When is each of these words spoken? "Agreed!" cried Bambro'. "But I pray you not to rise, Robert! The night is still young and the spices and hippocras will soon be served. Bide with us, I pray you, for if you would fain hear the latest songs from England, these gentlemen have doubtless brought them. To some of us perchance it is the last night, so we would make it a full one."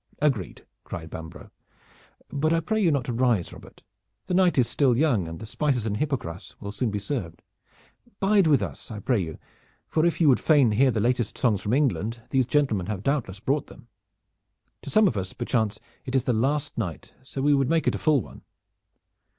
"Agreed!" 0.17 0.65
cried 0.83 1.11
Bambro'. 1.11 1.51
"But 2.31 2.53
I 2.53 2.59
pray 2.59 2.81
you 2.81 2.89
not 2.89 3.03
to 3.03 3.13
rise, 3.13 3.53
Robert! 3.53 3.83
The 4.25 4.33
night 4.33 4.57
is 4.57 4.67
still 4.67 4.97
young 4.97 5.27
and 5.27 5.39
the 5.39 5.45
spices 5.45 5.85
and 5.85 5.95
hippocras 5.95 6.55
will 6.59 6.71
soon 6.71 6.89
be 6.89 6.97
served. 6.97 7.43
Bide 8.19 8.47
with 8.47 8.63
us, 8.63 8.89
I 8.89 8.99
pray 8.99 9.19
you, 9.19 9.37
for 9.87 10.03
if 10.03 10.19
you 10.19 10.27
would 10.27 10.39
fain 10.39 10.71
hear 10.71 10.89
the 10.89 10.99
latest 10.99 11.37
songs 11.37 11.61
from 11.61 11.73
England, 11.73 12.23
these 12.31 12.47
gentlemen 12.47 12.87
have 12.87 13.03
doubtless 13.03 13.39
brought 13.39 13.67
them. 13.67 13.89
To 14.81 14.89
some 14.89 15.07
of 15.07 15.15
us 15.17 15.33
perchance 15.33 15.79
it 16.03 16.15
is 16.15 16.23
the 16.23 16.33
last 16.33 16.79
night, 16.79 17.13
so 17.21 17.43
we 17.43 17.53
would 17.53 17.69
make 17.69 17.87
it 17.87 17.93
a 17.93 17.99
full 17.99 18.23
one." 18.23 18.41